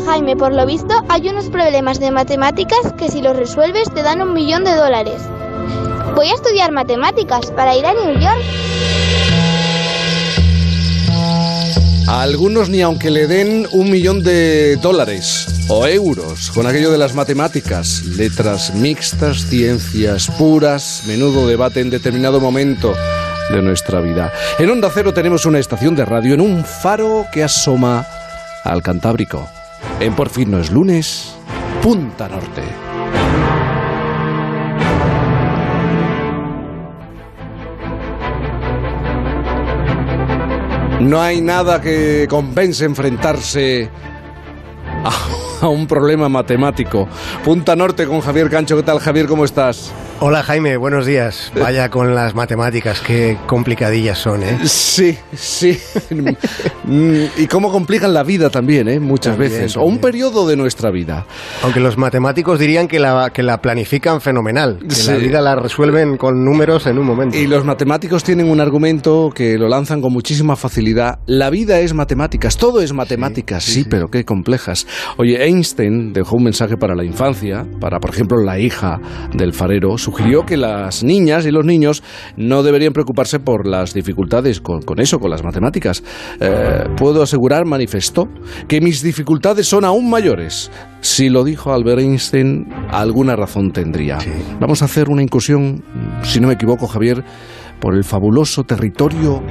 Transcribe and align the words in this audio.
Jaime, 0.00 0.36
por 0.36 0.52
lo 0.52 0.66
visto 0.66 0.94
hay 1.08 1.28
unos 1.28 1.46
problemas 1.46 2.00
de 2.00 2.10
matemáticas 2.10 2.92
que 2.98 3.08
si 3.08 3.22
los 3.22 3.36
resuelves 3.36 3.92
te 3.94 4.02
dan 4.02 4.20
un 4.20 4.32
millón 4.32 4.64
de 4.64 4.74
dólares. 4.74 5.22
Voy 6.14 6.28
a 6.28 6.34
estudiar 6.34 6.72
matemáticas 6.72 7.50
para 7.52 7.76
ir 7.76 7.86
a 7.86 7.94
New 7.94 8.18
York. 8.18 8.42
A 12.08 12.22
algunos 12.22 12.68
ni 12.68 12.82
aunque 12.82 13.10
le 13.10 13.26
den 13.26 13.66
un 13.72 13.90
millón 13.90 14.22
de 14.22 14.76
dólares 14.76 15.46
o 15.68 15.86
euros 15.86 16.50
con 16.52 16.66
aquello 16.66 16.92
de 16.92 16.98
las 16.98 17.14
matemáticas, 17.14 18.04
letras 18.04 18.74
mixtas, 18.74 19.46
ciencias 19.46 20.30
puras, 20.38 21.02
menudo 21.06 21.48
debate 21.48 21.80
en 21.80 21.90
determinado 21.90 22.40
momento 22.40 22.94
de 23.50 23.62
nuestra 23.62 24.00
vida. 24.00 24.32
En 24.58 24.70
Onda 24.70 24.90
Cero 24.92 25.12
tenemos 25.12 25.46
una 25.46 25.58
estación 25.58 25.96
de 25.96 26.04
radio 26.04 26.34
en 26.34 26.40
un 26.40 26.64
faro 26.64 27.26
que 27.32 27.42
asoma 27.42 28.06
al 28.62 28.82
Cantábrico. 28.82 29.48
En 30.00 30.14
Por 30.14 30.28
fin 30.28 30.50
no 30.50 30.58
es 30.58 30.70
lunes, 30.70 31.34
Punta 31.82 32.28
Norte. 32.28 32.62
No 41.00 41.22
hay 41.22 41.40
nada 41.40 41.80
que 41.80 42.26
compense 42.28 42.84
enfrentarse 42.84 43.88
a, 45.60 45.68
un 45.68 45.86
problema 45.86 46.28
matemático. 46.28 47.06
Punta 47.44 47.76
Norte 47.76 48.06
con 48.06 48.20
Javier 48.20 48.50
Cancho. 48.50 48.76
¿Qué 48.76 48.82
tal, 48.82 48.98
Javier? 48.98 49.26
¿Cómo 49.26 49.44
estás? 49.44 49.92
Hola 50.18 50.42
Jaime, 50.42 50.78
buenos 50.78 51.04
días. 51.04 51.52
Vaya 51.60 51.90
con 51.90 52.14
las 52.14 52.34
matemáticas, 52.34 53.02
qué 53.02 53.36
complicadillas 53.46 54.16
son, 54.16 54.42
¿eh? 54.42 54.58
Sí, 54.64 55.14
sí. 55.34 55.78
y 57.36 57.46
cómo 57.48 57.70
complican 57.70 58.14
la 58.14 58.22
vida 58.22 58.48
también, 58.48 58.88
¿eh? 58.88 58.98
Muchas 58.98 59.36
veces. 59.36 59.76
O 59.76 59.82
un 59.82 59.98
periodo 59.98 60.48
de 60.48 60.56
nuestra 60.56 60.90
vida. 60.90 61.26
Aunque 61.62 61.80
los 61.80 61.98
matemáticos 61.98 62.58
dirían 62.58 62.88
que 62.88 62.98
la, 62.98 63.28
que 63.28 63.42
la 63.42 63.60
planifican 63.60 64.22
fenomenal, 64.22 64.78
que 64.78 65.12
la 65.12 65.18
vida 65.18 65.40
la 65.42 65.54
resuelven 65.54 66.16
con 66.16 66.42
números 66.42 66.86
en 66.86 66.98
un 66.98 67.04
momento. 67.04 67.36
Y 67.36 67.46
los 67.46 67.66
matemáticos 67.66 68.24
tienen 68.24 68.48
un 68.48 68.60
argumento 68.60 69.30
que 69.34 69.58
lo 69.58 69.68
lanzan 69.68 70.00
con 70.00 70.14
muchísima 70.14 70.56
facilidad. 70.56 71.18
La 71.26 71.50
vida 71.50 71.80
es 71.80 71.92
matemáticas, 71.92 72.56
todo 72.56 72.80
es 72.80 72.94
matemáticas, 72.94 73.64
sí, 73.64 73.84
pero 73.88 74.08
qué 74.08 74.24
complejas. 74.24 74.86
Oye, 75.18 75.44
Einstein 75.44 76.14
dejó 76.14 76.36
un 76.36 76.44
mensaje 76.44 76.78
para 76.78 76.94
la 76.94 77.04
infancia, 77.04 77.66
para, 77.78 78.00
por 78.00 78.10
ejemplo, 78.10 78.38
la 78.42 78.58
hija 78.58 78.98
del 79.34 79.52
farero 79.52 79.98
sugirió 80.06 80.46
que 80.46 80.56
las 80.56 81.02
niñas 81.02 81.46
y 81.46 81.50
los 81.50 81.64
niños 81.64 82.04
no 82.36 82.62
deberían 82.62 82.92
preocuparse 82.92 83.40
por 83.40 83.66
las 83.66 83.92
dificultades 83.92 84.60
con, 84.60 85.00
eso, 85.00 85.18
con 85.18 85.30
las 85.32 85.42
matemáticas. 85.42 86.04
Eh, 86.38 86.84
puedo 86.96 87.24
asegurar, 87.24 87.64
manifestó, 87.66 88.28
que 88.68 88.80
mis 88.80 89.02
dificultades 89.02 89.66
son 89.66 89.84
aún 89.84 90.08
mayores. 90.08 90.70
Si 91.00 91.28
lo 91.28 91.42
dijo 91.42 91.72
Albert 91.72 91.98
Einstein, 91.98 92.68
alguna 92.90 93.34
razón 93.34 93.72
tendría. 93.72 94.18
Vamos 94.60 94.80
a 94.82 94.84
hacer 94.84 95.08
una 95.08 95.24
incursión, 95.24 95.82
si 96.22 96.38
no 96.38 96.46
me 96.46 96.54
equivoco, 96.54 96.86
Javier, 96.86 97.24
por 97.80 97.96
el 97.96 98.04
fabuloso 98.04 98.62
territorio 98.62 99.42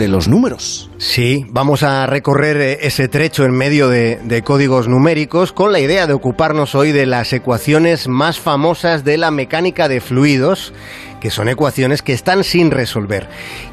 de 0.00 0.08
los 0.08 0.28
números. 0.28 0.90
Sí, 0.96 1.44
vamos 1.50 1.82
a 1.82 2.06
recorrer 2.06 2.56
eh, 2.56 2.78
ese 2.82 3.06
trecho 3.06 3.44
en 3.44 3.52
medio 3.52 3.88
de, 3.88 4.18
de, 4.24 4.42
códigos 4.42 4.88
numéricos 4.88 5.52
con 5.52 5.72
la 5.72 5.78
idea 5.78 6.06
de 6.06 6.14
ocuparnos 6.14 6.74
hoy 6.74 6.90
de 6.90 7.04
las 7.04 7.32
ecuaciones 7.34 8.08
más 8.08 8.40
famosas 8.40 9.04
de 9.04 9.18
la 9.18 9.30
mecánica 9.30 9.88
de 9.88 10.00
fluidos, 10.00 10.72
que 11.20 11.30
son 11.30 11.48
ecuaciones 11.48 12.00
que 12.00 12.14
están 12.14 12.44
sin 12.44 12.70
resolver. 12.70 13.28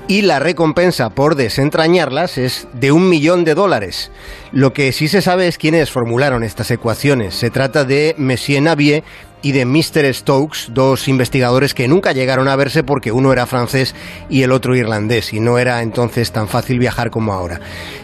Y 0.09 0.22
la 0.22 0.39
recompensa 0.39 1.09
por 1.09 1.36
desentrañarlas 1.36 2.38
es 2.38 2.67
de 2.73 2.91
un 2.91 3.09
millón 3.09 3.45
de 3.45 3.56
dólares. 3.56 4.12
Lo 4.52 4.73
que 4.73 4.91
sí 4.91 5.08
se 5.08 5.22
sabe 5.22 5.47
es 5.47 5.58
quiénes 5.58 5.91
formularon 5.91 6.44
estas 6.44 6.72
ecuaciones. 6.72 7.36
Se 7.36 7.50
trata 7.50 7.86
de 7.86 8.16
Messier 8.17 8.62
Navier 8.62 9.03
y 9.41 9.52
de 9.52 9.66
Mr. 9.66 10.13
Stokes, 10.13 10.69
dos 10.73 11.07
investigadores 11.07 11.73
que 11.73 11.88
nunca 11.88 12.12
llegaron 12.12 12.47
a 12.47 12.56
verse 12.56 12.84
porque 12.84 13.12
uno 13.12 13.31
era 13.31 13.45
francés 13.45 13.95
y 14.29 14.44
el 14.44 14.51
otro 14.51 14.75
irlandés, 14.75 15.34
y 15.34 15.39
no 15.39 15.57
era 15.57 15.81
entonces 15.81 16.31
tan 16.31 16.47
fácil 16.47 16.79
viajar 16.79 17.12
como 17.12 17.34
ahora. 17.34 17.59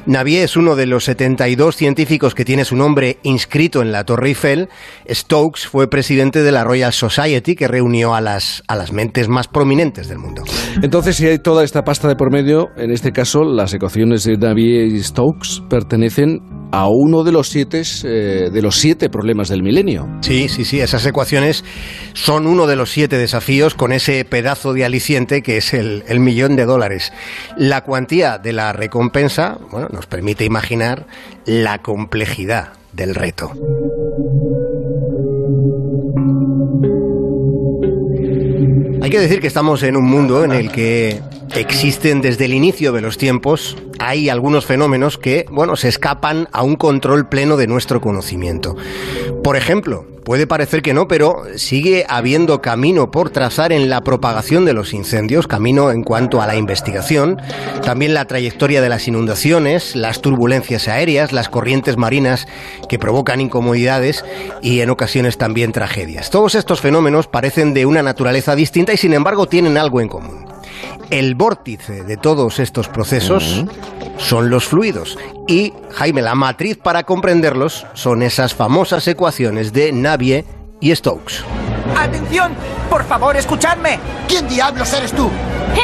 Navier 0.05 0.43
es 0.43 0.57
uno 0.57 0.75
de 0.75 0.85
los 0.85 1.05
72 1.05 1.75
científicos 1.75 2.35
que 2.35 2.45
tiene 2.45 2.65
su 2.65 2.75
nombre 2.75 3.17
inscrito 3.23 3.81
en 3.81 3.91
la 3.91 4.03
Torre 4.03 4.29
Eiffel. 4.29 4.69
Stokes 5.09 5.67
fue 5.67 5.89
presidente 5.89 6.43
de 6.43 6.51
la 6.51 6.63
Royal 6.63 6.93
Society, 6.93 7.55
que 7.55 7.67
reunió 7.67 8.13
a 8.15 8.21
las, 8.21 8.63
a 8.67 8.75
las 8.75 8.91
mentes 8.91 9.27
más 9.29 9.47
prominentes 9.47 10.07
del 10.07 10.19
mundo. 10.19 10.43
Entonces, 10.81 11.15
si 11.15 11.27
hay 11.27 11.39
toda 11.39 11.63
esta 11.63 11.83
pasta 11.83 12.07
de 12.07 12.15
por 12.15 12.31
medio, 12.31 12.69
en 12.77 12.91
este 12.91 13.11
caso, 13.11 13.43
las 13.43 13.73
ecuaciones 13.73 14.23
de 14.23 14.37
Navier 14.37 14.87
y 14.87 15.01
Stokes 15.01 15.61
pertenecen 15.69 16.62
a 16.73 16.87
uno 16.87 17.23
de 17.23 17.31
los 17.31 17.49
siete, 17.49 17.83
eh, 18.03 18.49
de 18.51 18.61
los 18.63 18.77
siete 18.77 19.07
problemas 19.07 19.47
del 19.47 19.61
milenio. 19.61 20.07
Sí, 20.21 20.49
sí, 20.49 20.65
sí, 20.65 20.79
esas 20.79 21.05
ecuaciones 21.05 21.63
son 22.13 22.47
uno 22.47 22.65
de 22.65 22.75
los 22.75 22.89
siete 22.89 23.19
desafíos 23.19 23.75
con 23.75 23.91
ese 23.91 24.25
pedazo 24.25 24.73
de 24.73 24.83
aliciente 24.83 25.43
que 25.43 25.57
es 25.57 25.75
el, 25.75 26.03
el 26.07 26.19
millón 26.19 26.55
de 26.55 26.65
dólares. 26.65 27.13
La 27.57 27.81
cuantía 27.81 28.39
de 28.39 28.53
la 28.53 28.73
recompensa 28.73 29.59
bueno, 29.69 29.87
nos 29.93 30.07
permite 30.07 30.45
imaginar 30.45 31.05
la 31.45 31.77
complejidad 31.83 32.73
del 32.91 33.13
reto. 33.13 33.51
Hay 38.99 39.11
que 39.11 39.19
decir 39.19 39.41
que 39.41 39.47
estamos 39.47 39.83
en 39.83 39.95
un 39.95 40.05
mundo 40.05 40.43
en 40.43 40.53
el 40.53 40.71
que 40.71 41.21
existen 41.55 42.21
desde 42.21 42.45
el 42.45 42.53
inicio 42.53 42.91
de 42.91 43.01
los 43.01 43.17
tiempos, 43.17 43.77
hay 43.99 44.29
algunos 44.29 44.65
fenómenos 44.65 45.17
que, 45.17 45.45
bueno, 45.51 45.75
se 45.75 45.87
escapan 45.87 46.49
a 46.51 46.63
un 46.63 46.75
control 46.75 47.29
pleno 47.29 47.57
de 47.57 47.67
nuestro 47.67 48.01
conocimiento. 48.01 48.75
Por 49.43 49.55
ejemplo, 49.55 50.05
puede 50.23 50.47
parecer 50.47 50.81
que 50.81 50.93
no, 50.93 51.07
pero 51.07 51.43
sigue 51.55 52.05
habiendo 52.07 52.61
camino 52.61 53.11
por 53.11 53.29
trazar 53.29 53.71
en 53.71 53.89
la 53.89 54.01
propagación 54.01 54.65
de 54.65 54.73
los 54.73 54.93
incendios, 54.93 55.47
camino 55.47 55.91
en 55.91 56.03
cuanto 56.03 56.41
a 56.41 56.47
la 56.47 56.55
investigación, 56.55 57.37
también 57.83 58.13
la 58.13 58.25
trayectoria 58.25 58.81
de 58.81 58.89
las 58.89 59.07
inundaciones, 59.07 59.95
las 59.95 60.21
turbulencias 60.21 60.87
aéreas, 60.87 61.33
las 61.33 61.49
corrientes 61.49 61.97
marinas 61.97 62.47
que 62.89 62.99
provocan 62.99 63.41
incomodidades 63.41 64.25
y 64.61 64.79
en 64.79 64.89
ocasiones 64.89 65.37
también 65.37 65.71
tragedias. 65.71 66.29
Todos 66.29 66.55
estos 66.55 66.81
fenómenos 66.81 67.27
parecen 67.27 67.73
de 67.73 67.85
una 67.85 68.01
naturaleza 68.01 68.55
distinta 68.55 68.93
y 68.93 68.97
sin 68.97 69.13
embargo 69.13 69.47
tienen 69.47 69.77
algo 69.77 70.01
en 70.01 70.07
común. 70.07 70.52
El 71.13 71.35
vórtice 71.35 72.03
de 72.03 72.17
todos 72.17 72.57
estos 72.57 72.87
procesos 72.87 73.65
son 74.17 74.49
los 74.49 74.65
fluidos. 74.65 75.15
Y, 75.47 75.71
Jaime, 75.91 76.23
la 76.23 76.33
matriz 76.33 76.75
para 76.75 77.03
comprenderlos 77.03 77.85
son 77.93 78.23
esas 78.23 78.55
famosas 78.55 79.07
ecuaciones 79.07 79.73
de 79.73 79.91
Navier 79.91 80.43
y 80.81 80.95
Stokes. 80.95 81.35
¡Atención! 81.95 82.53
¡Por 82.89 83.03
favor, 83.03 83.37
escuchadme! 83.37 83.99
¿Quién 84.27 84.47
diablos 84.47 84.91
eres 84.91 85.13
tú? 85.13 85.29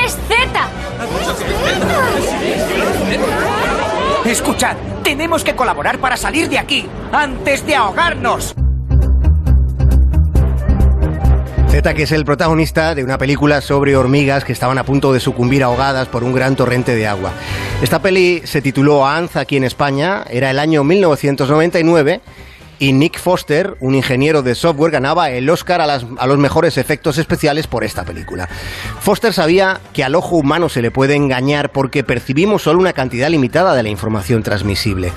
¡Es 0.04 0.18
Z! 0.28 0.68
Escuchad, 4.26 4.78
tenemos 5.04 5.44
que 5.44 5.56
colaborar 5.56 6.00
para 6.00 6.18
salir 6.18 6.50
de 6.50 6.58
aquí, 6.58 6.88
antes 7.12 7.68
de 7.68 7.76
ahogarnos. 7.76 8.56
Z, 11.70 11.94
que 11.94 12.04
es 12.04 12.12
el 12.12 12.26
protagonista 12.26 12.96
de 12.96 13.04
una 13.04 13.20
película 13.20 13.62
sobre 13.62 13.96
hormigas 13.96 14.44
que 14.44 14.54
estaban 14.54 14.80
a 14.80 14.84
punto 14.84 15.14
de 15.14 15.20
sucumbir 15.20 15.64
ahogadas 15.64 16.08
por 16.08 16.24
un 16.24 16.34
gran 16.34 16.56
torrente 16.56 16.96
de 16.96 17.06
agua. 17.06 17.32
Esta 17.84 18.02
peli 18.02 18.42
se 18.44 18.62
tituló 18.62 19.06
ANZ 19.06 19.36
aquí 19.36 19.56
en 19.56 19.64
España, 19.64 20.24
era 20.30 20.50
el 20.50 20.58
año 20.58 20.84
1999 20.84 22.22
y 22.80 22.94
Nick 22.94 23.20
Foster, 23.20 23.76
un 23.82 23.94
ingeniero 23.94 24.42
de 24.42 24.56
software, 24.56 24.92
ganaba 24.92 25.30
el 25.30 25.50
Oscar 25.50 25.82
a, 25.82 26.28
los 26.28 26.38
mejores 26.38 26.78
efectos 26.78 27.18
especiales 27.18 27.68
por 27.68 27.84
esta 27.84 28.06
película. 28.06 28.48
Foster 29.02 29.34
sabía 29.34 29.82
que 29.94 30.04
al 30.04 30.16
ojo 30.16 30.38
humano 30.38 30.70
se 30.70 30.82
le 30.82 30.90
puede 30.90 31.16
engañar 31.16 31.72
porque 31.72 32.04
percibimos 32.04 32.64
solo 32.64 32.80
una 32.80 32.94
cantidad 32.94 33.30
limitada 33.30 33.76
de 33.76 33.84
la 33.84 33.90
información 33.90 34.42
transmisible. 34.44 35.12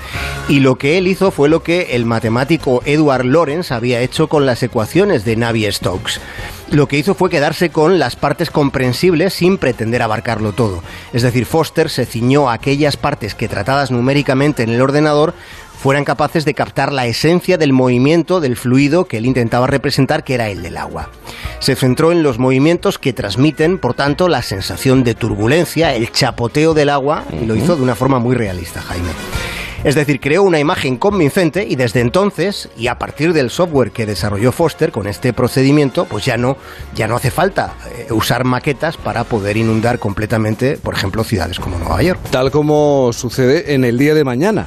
Y 0.49 0.59
lo 0.59 0.77
que 0.77 0.97
él 0.97 1.07
hizo 1.07 1.31
fue 1.31 1.49
lo 1.49 1.63
que 1.63 1.95
el 1.95 2.05
matemático 2.05 2.81
Edward 2.85 3.25
Lorenz 3.25 3.71
había 3.71 4.01
hecho 4.01 4.27
con 4.27 4.45
las 4.45 4.61
ecuaciones 4.61 5.23
de 5.23 5.37
Navier-Stokes 5.37 6.19
lo 6.73 6.87
que 6.87 6.97
hizo 6.97 7.13
fue 7.13 7.29
quedarse 7.29 7.69
con 7.69 7.99
las 7.99 8.15
partes 8.15 8.49
comprensibles 8.49 9.33
sin 9.33 9.57
pretender 9.57 10.01
abarcarlo 10.01 10.53
todo. 10.53 10.83
Es 11.13 11.21
decir, 11.21 11.45
Foster 11.45 11.89
se 11.89 12.05
ciñó 12.05 12.49
a 12.49 12.53
aquellas 12.53 12.97
partes 12.97 13.35
que 13.35 13.47
tratadas 13.47 13.91
numéricamente 13.91 14.63
en 14.63 14.69
el 14.69 14.81
ordenador 14.81 15.33
fueran 15.83 16.05
capaces 16.05 16.45
de 16.45 16.53
captar 16.53 16.93
la 16.93 17.05
esencia 17.05 17.57
del 17.57 17.73
movimiento 17.73 18.39
del 18.39 18.55
fluido 18.55 19.05
que 19.05 19.17
él 19.17 19.25
intentaba 19.25 19.67
representar, 19.67 20.23
que 20.23 20.33
era 20.33 20.49
el 20.49 20.63
del 20.63 20.77
agua. 20.77 21.09
Se 21.59 21.75
centró 21.75 22.11
en 22.11 22.23
los 22.23 22.39
movimientos 22.39 22.97
que 22.97 23.11
transmiten, 23.13 23.77
por 23.77 23.93
tanto, 23.93 24.29
la 24.29 24.41
sensación 24.41 25.03
de 25.03 25.13
turbulencia, 25.13 25.93
el 25.93 26.11
chapoteo 26.11 26.73
del 26.73 26.89
agua, 26.89 27.25
y 27.41 27.45
lo 27.45 27.55
hizo 27.55 27.75
de 27.75 27.83
una 27.83 27.95
forma 27.95 28.19
muy 28.19 28.33
realista, 28.33 28.81
Jaime. 28.81 29.09
Es 29.83 29.95
decir, 29.95 30.19
creó 30.19 30.43
una 30.43 30.59
imagen 30.59 30.97
convincente 30.97 31.65
y 31.67 31.75
desde 31.75 31.99
entonces, 31.99 32.69
y 32.77 32.87
a 32.87 32.97
partir 32.97 33.33
del 33.33 33.49
software 33.49 33.91
que 33.91 34.05
desarrolló 34.05 34.51
Foster 34.51 34.91
con 34.91 35.07
este 35.07 35.33
procedimiento, 35.33 36.05
pues 36.05 36.23
ya 36.25 36.37
no, 36.37 36.57
ya 36.95 37.07
no 37.07 37.15
hace 37.15 37.31
falta 37.31 37.73
eh, 37.97 38.07
usar 38.11 38.45
maquetas 38.45 38.95
para 38.97 39.23
poder 39.25 39.57
inundar 39.57 39.99
completamente, 39.99 40.77
por 40.77 40.93
ejemplo, 40.93 41.23
ciudades 41.23 41.59
como 41.59 41.77
Nueva 41.77 42.01
York. 42.01 42.19
Tal 42.31 42.49
como 42.51 43.11
sucede 43.13 43.73
en 43.73 43.83
el 43.83 43.97
día 43.97 44.13
de 44.13 44.23
mañana 44.23 44.65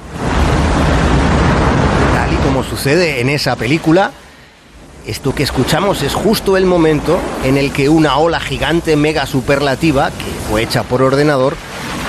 como 2.47 2.63
sucede 2.63 3.21
en 3.21 3.29
esa 3.29 3.57
película, 3.57 4.13
esto 5.05 5.35
que 5.35 5.43
escuchamos 5.43 6.03
es 6.03 6.15
justo 6.15 6.57
el 6.57 6.65
momento 6.65 7.19
en 7.45 7.57
el 7.57 7.73
que 7.73 7.89
una 7.89 8.19
ola 8.19 8.39
gigante 8.39 8.95
mega 8.97 9.27
superlativa, 9.27 10.11
que 10.11 10.49
fue 10.49 10.63
hecha 10.63 10.85
por 10.85 11.03
ordenador, 11.03 11.57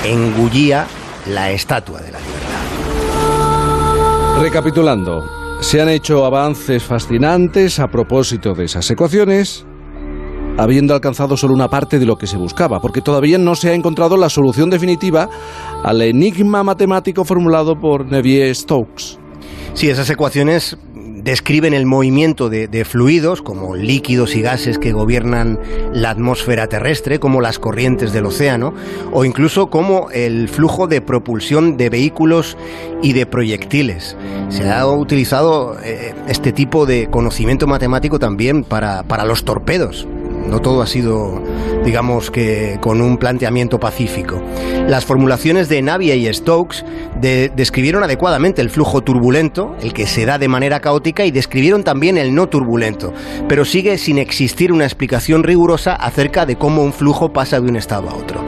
engullía 0.04 0.86
la 1.26 1.50
estatua 1.50 2.02
de 2.02 2.12
la 2.12 2.20
libertad. 2.20 2.47
Recapitulando, 4.40 5.26
se 5.62 5.82
han 5.82 5.90
hecho 5.90 6.24
avances 6.24 6.84
fascinantes 6.84 7.80
a 7.80 7.88
propósito 7.88 8.54
de 8.54 8.66
esas 8.66 8.90
ecuaciones, 8.92 9.66
habiendo 10.60 10.94
alcanzado 10.94 11.36
solo 11.36 11.56
una 11.56 11.70
parte 11.70 11.98
de 11.98 12.06
lo 12.06 12.18
que 12.18 12.28
se 12.28 12.38
buscaba, 12.38 12.80
porque 12.80 13.02
todavía 13.02 13.40
no 13.40 13.56
se 13.56 13.70
ha 13.70 13.74
encontrado 13.74 14.16
la 14.16 14.30
solución 14.30 14.70
definitiva 14.70 15.28
al 15.84 16.04
enigma 16.04 16.64
matemático 16.64 17.26
formulado 17.26 17.80
por 17.80 18.06
Navier-Stokes. 18.06 19.18
Sí, 19.74 19.90
esas 19.90 20.10
ecuaciones 20.12 20.78
describen 21.28 21.74
el 21.74 21.86
movimiento 21.86 22.50
de, 22.50 22.86
fluidos, 22.86 23.42
como 23.42 23.76
líquidos 23.76 24.34
y 24.34 24.42
gases 24.42 24.80
que 24.80 24.94
gobiernan 24.94 25.60
la 25.92 26.12
atmósfera 26.12 26.68
terrestre, 26.68 27.20
como 27.20 27.42
las 27.42 27.60
corrientes 27.60 28.14
del 28.14 28.28
océano, 28.28 28.74
o 29.12 29.26
incluso 29.26 29.70
como 29.70 30.10
el 30.12 30.48
flujo 30.48 30.88
de 30.88 31.02
propulsión 31.02 31.76
de 31.76 31.90
vehículos 31.90 32.58
y 33.04 33.12
de 33.12 33.26
proyectiles. 33.26 34.16
Se 34.48 34.70
ha 34.70 34.88
utilizado 34.88 35.78
eh, 35.84 36.16
este 36.30 36.54
tipo 36.54 36.86
de 36.86 37.10
conocimiento 37.12 37.68
matemático 37.68 38.20
también 38.20 38.64
para, 38.64 39.04
para 39.04 39.26
los 39.26 39.44
torpedos. 39.44 40.08
No 40.48 40.62
todo 40.62 40.82
ha 40.82 40.88
sido, 40.88 41.42
digamos 41.84 42.32
que, 42.32 42.78
con 42.82 43.02
un 43.02 43.18
planteamiento 43.18 43.80
pacífico. 43.80 44.42
Las 44.88 45.06
formulaciones 45.06 45.68
de 45.70 45.82
Navia 45.82 46.16
y 46.16 46.34
Stokes 46.34 46.86
de, 47.20 47.52
describieron 47.54 48.04
adecuadamente 48.04 48.62
el 48.62 48.70
flujo 48.70 49.02
turbulento, 49.02 49.76
el 49.82 49.94
que 49.94 50.08
se 50.08 50.26
da 50.26 50.38
de 50.38 50.48
manera 50.48 50.80
caótica, 50.80 51.26
y 51.26 51.32
describieron 51.32 51.84
también 51.84 52.18
el 52.18 52.34
no 52.34 52.48
turbulento, 52.48 53.14
pero 53.50 53.66
sigue 53.66 53.98
sin 53.98 54.18
existir 54.18 54.72
una 54.72 54.86
explicación 54.86 55.44
rigurosa 55.44 55.94
acerca 55.94 56.46
de 56.46 56.56
cómo 56.58 56.84
un 56.84 56.94
flujo 56.94 57.34
pasa 57.34 57.60
de 57.60 57.68
un 57.68 57.76
estado 57.76 58.10
a 58.10 58.16
otro. 58.16 58.47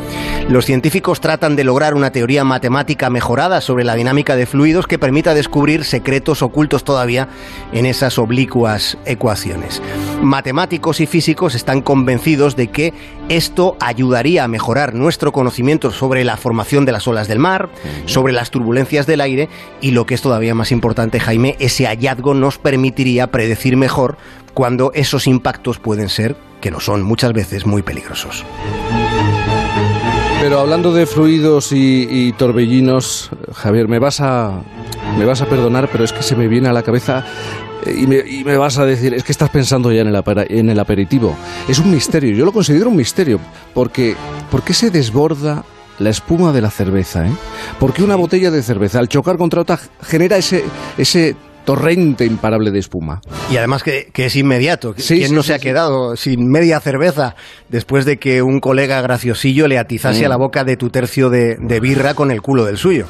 Los 0.49 0.65
científicos 0.65 1.21
tratan 1.21 1.55
de 1.55 1.63
lograr 1.63 1.93
una 1.93 2.11
teoría 2.11 2.43
matemática 2.43 3.11
mejorada 3.11 3.61
sobre 3.61 3.83
la 3.83 3.93
dinámica 3.93 4.35
de 4.35 4.47
fluidos 4.47 4.87
que 4.87 4.97
permita 4.97 5.35
descubrir 5.35 5.83
secretos 5.83 6.41
ocultos 6.41 6.83
todavía 6.83 7.27
en 7.71 7.85
esas 7.85 8.17
oblicuas 8.17 8.97
ecuaciones. 9.05 9.79
Matemáticos 10.23 11.01
y 11.01 11.05
físicos 11.05 11.53
están 11.53 11.83
convencidos 11.83 12.55
de 12.55 12.69
que 12.69 12.95
esto 13.29 13.77
ayudaría 13.79 14.43
a 14.43 14.47
mejorar 14.47 14.95
nuestro 14.95 15.31
conocimiento 15.31 15.91
sobre 15.91 16.23
la 16.23 16.35
formación 16.35 16.83
de 16.83 16.93
las 16.93 17.07
olas 17.07 17.27
del 17.27 17.37
mar, 17.37 17.69
sobre 18.05 18.33
las 18.33 18.49
turbulencias 18.49 19.05
del 19.05 19.21
aire 19.21 19.49
y 19.81 19.91
lo 19.91 20.07
que 20.07 20.15
es 20.15 20.23
todavía 20.23 20.55
más 20.55 20.71
importante, 20.71 21.19
Jaime, 21.19 21.57
ese 21.59 21.85
hallazgo 21.85 22.33
nos 22.33 22.57
permitiría 22.57 23.27
predecir 23.27 23.77
mejor 23.77 24.17
cuando 24.55 24.91
esos 24.95 25.27
impactos 25.27 25.77
pueden 25.77 26.09
ser, 26.09 26.35
que 26.59 26.71
lo 26.71 26.79
son 26.79 27.03
muchas 27.03 27.33
veces, 27.33 27.67
muy 27.67 27.83
peligrosos. 27.83 28.43
Pero 30.39 30.61
hablando 30.61 30.93
de 30.93 31.05
fluidos 31.05 31.73
y, 31.73 32.07
y, 32.09 32.31
torbellinos, 32.31 33.29
Javier, 33.53 33.89
me 33.89 33.99
vas 33.99 34.21
a 34.21 34.61
me 35.17 35.25
vas 35.25 35.41
a 35.41 35.45
perdonar, 35.47 35.89
pero 35.91 36.05
es 36.05 36.13
que 36.13 36.23
se 36.23 36.35
me 36.35 36.47
viene 36.47 36.69
a 36.69 36.73
la 36.73 36.81
cabeza 36.81 37.25
eh, 37.85 37.93
y 38.03 38.07
me, 38.07 38.17
y 38.19 38.45
me 38.45 38.55
vas 38.55 38.77
a 38.77 38.85
decir, 38.85 39.13
es 39.13 39.23
que 39.23 39.33
estás 39.33 39.49
pensando 39.49 39.91
ya 39.91 40.01
en 40.01 40.07
el, 40.07 40.23
en 40.49 40.69
el 40.69 40.79
aperitivo. 40.79 41.35
Es 41.67 41.79
un 41.79 41.91
misterio, 41.91 42.33
yo 42.35 42.45
lo 42.45 42.53
considero 42.53 42.89
un 42.89 42.95
misterio, 42.95 43.39
porque 43.73 44.15
¿por 44.49 44.63
qué 44.63 44.73
se 44.73 44.91
desborda 44.91 45.65
la 45.99 46.09
espuma 46.09 46.53
de 46.53 46.61
la 46.61 46.71
cerveza? 46.71 47.27
Eh? 47.27 47.31
Porque 47.77 48.01
una 48.01 48.15
botella 48.15 48.49
de 48.49 48.63
cerveza 48.63 48.99
al 48.99 49.09
chocar 49.09 49.37
contra 49.37 49.61
otra 49.61 49.77
genera 50.01 50.37
ese, 50.37 50.63
ese 50.97 51.35
torrente 51.69 52.25
imparable 52.25 52.71
de 52.71 52.79
espuma. 52.79 53.21
Y 53.51 53.57
además 53.57 53.83
que, 53.83 54.09
que 54.11 54.25
es 54.25 54.35
inmediato. 54.35 54.95
Sí, 54.97 55.17
¿Quién 55.17 55.29
sí, 55.29 55.35
no 55.35 55.43
sí, 55.43 55.49
se 55.49 55.53
ha 55.53 55.59
quedado 55.59 56.15
sin 56.15 56.49
media 56.49 56.79
cerveza 56.79 57.35
después 57.67 58.05
de 58.05 58.17
que 58.17 58.41
un 58.41 58.59
colega 58.59 58.99
graciosillo 59.01 59.67
le 59.67 59.77
atizase 59.77 60.23
mm. 60.23 60.25
a 60.25 60.29
la 60.29 60.37
boca 60.37 60.63
de 60.63 60.77
tu 60.77 60.89
tercio 60.89 61.29
de, 61.29 61.57
de 61.59 61.79
birra 61.79 62.15
con 62.15 62.31
el 62.31 62.41
culo 62.41 62.65
del 62.65 62.77
suyo? 62.77 63.05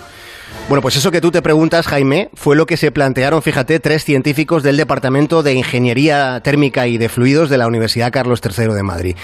Bueno, 0.69 0.83
pues 0.83 0.95
eso 0.95 1.09
que 1.09 1.19
tú 1.19 1.31
te 1.31 1.41
preguntas, 1.41 1.87
Jaime, 1.87 2.29
fue 2.35 2.55
lo 2.55 2.67
que 2.67 2.77
se 2.77 2.91
plantearon, 2.91 3.41
fíjate, 3.41 3.79
tres 3.79 4.05
científicos 4.05 4.61
del 4.61 4.77
Departamento 4.77 5.41
de 5.41 5.53
Ingeniería 5.53 6.41
Térmica 6.41 6.85
y 6.85 6.99
de 6.99 7.09
Fluidos 7.09 7.49
de 7.49 7.57
la 7.57 7.65
Universidad 7.65 8.11
Carlos 8.11 8.39
III 8.43 8.75
de 8.75 8.83
Madrid. 8.83 9.15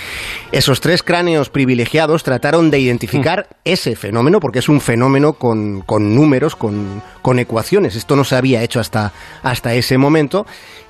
Esos 0.51 0.81
tres 0.81 1.03
cráneos 1.03 1.49
privilegiados 1.49 2.23
trataron 2.23 2.71
de 2.71 2.79
identificar 2.79 3.47
mm. 3.47 3.53
ese 3.63 3.95
fenómeno, 3.95 4.39
porque 4.39 4.57
es 4.57 4.69
un 4.69 4.81
fenómeno 4.81 5.33
con, 5.33 5.81
con 5.81 6.15
números, 6.15 6.55
con, 6.55 7.03
con, 7.21 7.37
ecuaciones. 7.37 7.95
Esto 7.95 8.15
no 8.15 8.23
se 8.23 8.35
había 8.35 8.63
hecho 8.63 8.79
hasta, 8.79 9.13
hasta 9.43 9.75
ese 9.75 9.99
momento. 9.99 10.47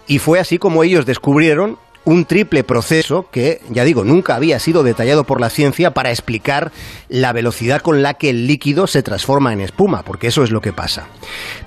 Y 0.08 0.20
fue 0.20 0.40
así 0.40 0.58
como 0.58 0.84
ellos 0.84 1.06
descubrieron 1.06 1.78
un 2.06 2.25
triple 2.25 2.63
proceso 2.63 3.28
que, 3.31 3.62
ya 3.69 3.84
digo, 3.84 4.04
nunca 4.04 4.36
había 4.36 4.60
sido 4.60 4.84
detallado 4.84 5.24
por 5.24 5.42
la 5.42 5.50
ciencia 5.50 5.94
para 5.94 6.12
explicar 6.12 6.72
la 7.10 7.34
velocidad 7.34 7.81
con 7.81 8.02
la 8.02 8.13
que 8.13 8.30
el 8.30 8.48
líquido 8.48 8.88
se 8.88 9.04
transforma 9.04 9.54
en 9.54 9.62
espuma, 9.62 10.04
porque 10.04 10.28
eso 10.28 10.44
es 10.44 10.52
lo 10.52 10.62
que 10.62 10.72
pasa. 10.72 11.07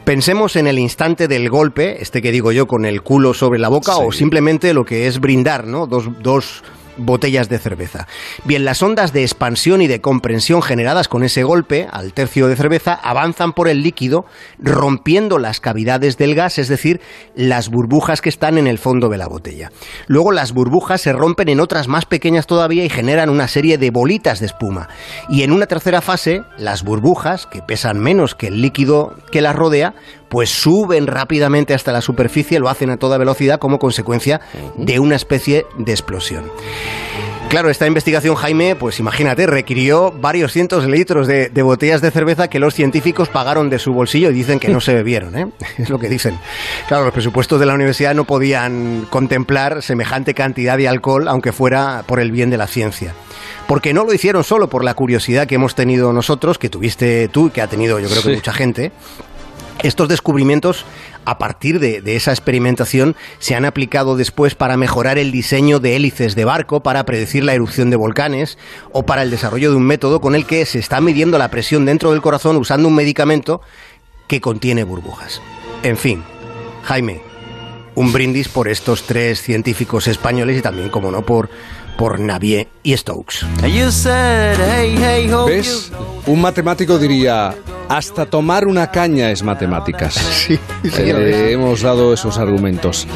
Pensemos 0.04 0.56
en 0.56 0.66
el 0.66 0.78
instante 0.78 1.28
del 1.28 1.50
golpe, 1.50 2.00
este 2.00 2.22
que 2.22 2.32
digo 2.32 2.52
yo 2.52 2.66
con 2.66 2.84
el 2.86 3.02
culo 3.02 3.34
sobre 3.34 3.58
la 3.58 3.68
boca, 3.68 3.92
sí. 3.92 4.00
o 4.02 4.12
simplemente 4.12 4.72
lo 4.72 4.84
que 4.84 5.06
es 5.06 5.20
brindar, 5.20 5.66
¿no? 5.66 5.86
Dos, 5.86 6.08
dos 6.22 6.62
botellas 6.98 7.48
de 7.48 7.58
cerveza. 7.58 8.06
Bien, 8.44 8.64
las 8.64 8.82
ondas 8.82 9.12
de 9.12 9.22
expansión 9.22 9.80
y 9.80 9.86
de 9.86 10.00
comprensión 10.00 10.62
generadas 10.62 11.08
con 11.08 11.24
ese 11.24 11.42
golpe 11.42 11.88
al 11.90 12.12
tercio 12.12 12.48
de 12.48 12.56
cerveza 12.56 12.94
avanzan 12.94 13.52
por 13.52 13.68
el 13.68 13.82
líquido 13.82 14.26
rompiendo 14.58 15.38
las 15.38 15.60
cavidades 15.60 16.18
del 16.18 16.34
gas, 16.34 16.58
es 16.58 16.68
decir, 16.68 17.00
las 17.34 17.70
burbujas 17.70 18.20
que 18.20 18.28
están 18.28 18.58
en 18.58 18.66
el 18.66 18.78
fondo 18.78 19.08
de 19.08 19.18
la 19.18 19.28
botella. 19.28 19.70
Luego 20.06 20.32
las 20.32 20.52
burbujas 20.52 21.00
se 21.00 21.12
rompen 21.12 21.48
en 21.48 21.60
otras 21.60 21.88
más 21.88 22.04
pequeñas 22.04 22.46
todavía 22.46 22.84
y 22.84 22.88
generan 22.88 23.30
una 23.30 23.48
serie 23.48 23.78
de 23.78 23.90
bolitas 23.90 24.40
de 24.40 24.46
espuma. 24.46 24.88
Y 25.28 25.42
en 25.42 25.52
una 25.52 25.66
tercera 25.66 26.00
fase, 26.00 26.42
las 26.58 26.82
burbujas, 26.82 27.46
que 27.46 27.62
pesan 27.62 27.98
menos 27.98 28.34
que 28.34 28.48
el 28.48 28.60
líquido 28.60 29.14
que 29.30 29.40
las 29.40 29.56
rodea, 29.56 29.94
pues 30.28 30.50
suben 30.50 31.06
rápidamente 31.06 31.74
hasta 31.74 31.92
la 31.92 32.00
superficie, 32.00 32.58
lo 32.58 32.68
hacen 32.68 32.90
a 32.90 32.96
toda 32.96 33.18
velocidad 33.18 33.58
como 33.58 33.78
consecuencia 33.78 34.40
de 34.76 34.98
una 34.98 35.16
especie 35.16 35.66
de 35.76 35.92
explosión. 35.92 36.50
Claro, 37.48 37.70
esta 37.70 37.86
investigación, 37.86 38.34
Jaime, 38.34 38.76
pues 38.76 39.00
imagínate, 39.00 39.46
requirió 39.46 40.12
varios 40.12 40.52
cientos 40.52 40.84
de 40.84 40.90
litros 40.90 41.26
de, 41.26 41.48
de, 41.48 41.62
botellas 41.62 42.02
de 42.02 42.10
cerveza 42.10 42.48
que 42.48 42.58
los 42.58 42.74
científicos 42.74 43.30
pagaron 43.30 43.70
de 43.70 43.78
su 43.78 43.94
bolsillo 43.94 44.28
y 44.28 44.34
dicen 44.34 44.60
que 44.60 44.68
no 44.68 44.82
se 44.82 44.92
bebieron, 44.92 45.34
¿eh? 45.34 45.46
Es 45.78 45.88
lo 45.88 45.98
que 45.98 46.10
dicen. 46.10 46.38
Claro, 46.88 47.04
los 47.04 47.14
presupuestos 47.14 47.58
de 47.58 47.64
la 47.64 47.72
universidad 47.72 48.14
no 48.14 48.24
podían 48.24 49.06
contemplar 49.08 49.80
semejante 49.82 50.34
cantidad 50.34 50.76
de 50.76 50.88
alcohol, 50.88 51.26
aunque 51.26 51.52
fuera 51.52 52.04
por 52.06 52.20
el 52.20 52.32
bien 52.32 52.50
de 52.50 52.58
la 52.58 52.66
ciencia. 52.66 53.14
Porque 53.66 53.94
no 53.94 54.04
lo 54.04 54.12
hicieron 54.12 54.44
solo 54.44 54.68
por 54.68 54.84
la 54.84 54.92
curiosidad 54.92 55.46
que 55.46 55.54
hemos 55.54 55.74
tenido 55.74 56.12
nosotros, 56.12 56.58
que 56.58 56.68
tuviste 56.68 57.28
tú 57.28 57.46
y 57.46 57.50
que 57.50 57.62
ha 57.62 57.66
tenido 57.66 57.98
yo 57.98 58.08
creo 58.08 58.22
que 58.22 58.28
sí. 58.28 58.34
mucha 58.34 58.52
gente, 58.52 58.92
estos 59.82 60.08
descubrimientos, 60.08 60.84
a 61.24 61.38
partir 61.38 61.78
de, 61.78 62.00
de, 62.00 62.16
esa 62.16 62.32
experimentación, 62.32 63.16
se 63.38 63.54
han 63.54 63.64
aplicado 63.64 64.16
después 64.16 64.54
para 64.54 64.76
mejorar 64.76 65.18
el 65.18 65.30
diseño 65.30 65.78
de 65.78 65.96
hélices 65.96 66.34
de 66.34 66.44
barco, 66.44 66.82
para 66.82 67.04
predecir 67.04 67.44
la 67.44 67.54
erupción 67.54 67.90
de 67.90 67.96
volcanes 67.96 68.58
o 68.92 69.04
para 69.04 69.22
el 69.22 69.30
desarrollo 69.30 69.70
de 69.70 69.76
un 69.76 69.86
método 69.86 70.20
con 70.20 70.34
el 70.34 70.46
que 70.46 70.66
se 70.66 70.78
está 70.78 71.00
midiendo 71.00 71.38
la 71.38 71.50
presión 71.50 71.84
dentro 71.84 72.12
del 72.12 72.22
corazón 72.22 72.56
usando 72.56 72.88
un 72.88 72.94
medicamento 72.94 73.60
que 74.26 74.40
contiene 74.40 74.84
burbujas. 74.84 75.40
En 75.82 75.96
fin, 75.96 76.24
Jaime, 76.84 77.22
un 77.94 78.12
brindis 78.12 78.48
por 78.48 78.68
estos 78.68 79.04
tres 79.04 79.42
científicos 79.42 80.06
españoles 80.06 80.58
y 80.58 80.62
también, 80.62 80.88
como 80.88 81.10
no, 81.10 81.22
por 81.22 81.50
por 81.98 82.20
Navier 82.20 82.68
y 82.84 82.96
Stokes. 82.96 83.44
¿Ves? 85.46 85.90
Un 86.26 86.40
matemático 86.40 86.96
diría, 86.96 87.52
hasta 87.88 88.26
tomar 88.26 88.66
una 88.66 88.90
caña 88.90 89.30
es 89.30 89.42
matemáticas. 89.42 90.14
Sí, 90.14 90.58
sí 90.82 90.90
eh, 90.96 91.52
hemos 91.52 91.82
dado 91.82 92.12
esos 92.12 92.38
argumentos. 92.38 93.06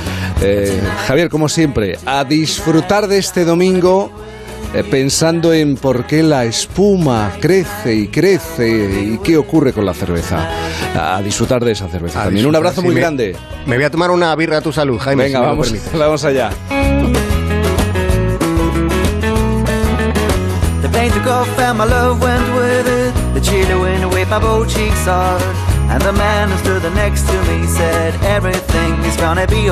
Eh, 0.40 0.80
Javier, 1.06 1.28
como 1.28 1.48
siempre, 1.48 1.98
a 2.06 2.24
disfrutar 2.24 3.06
de 3.06 3.18
este 3.18 3.44
domingo 3.44 4.10
eh, 4.74 4.84
pensando 4.84 5.52
en 5.52 5.76
por 5.76 6.06
qué 6.06 6.22
la 6.22 6.44
espuma 6.44 7.32
crece 7.40 7.94
y 7.94 8.08
crece 8.08 9.12
y 9.12 9.18
qué 9.18 9.36
ocurre 9.36 9.72
con 9.72 9.84
la 9.84 9.94
cerveza. 9.94 10.48
A 10.94 11.20
disfrutar 11.22 11.64
de 11.64 11.72
esa 11.72 11.88
cerveza 11.88 12.22
a 12.22 12.24
también. 12.24 12.46
Un 12.46 12.56
abrazo 12.56 12.80
sí, 12.80 12.86
muy 12.86 12.94
me, 12.94 13.00
grande. 13.00 13.36
Me 13.66 13.76
voy 13.76 13.84
a 13.84 13.90
tomar 13.90 14.10
una 14.10 14.34
birra 14.34 14.58
a 14.58 14.60
tu 14.62 14.72
salud, 14.72 14.98
Jaime. 14.98 15.24
Venga, 15.24 15.40
si 15.40 15.44
vamos, 15.44 15.74
vamos 15.98 16.24
allá. 16.24 16.50
the 22.82 23.01
The 23.34 23.40
chilly 23.40 23.74
wind 23.80 24.04
away 24.04 24.24
my 24.24 24.38
both 24.38 24.74
cheeks 24.74 25.04
hard. 25.04 25.42
And 25.92 26.00
the 26.00 26.12
man 26.12 26.48
who 26.48 26.56
stood 26.64 26.82
next 26.94 27.28
to 27.28 27.36
me 27.44 27.66
said, 27.66 28.14
Everything 28.24 28.94
is 29.04 29.16
gonna 29.16 29.46
be 29.46 29.60